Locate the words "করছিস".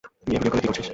0.69-0.87